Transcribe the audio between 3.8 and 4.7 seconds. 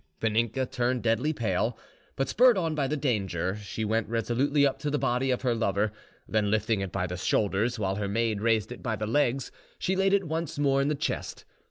went resolutely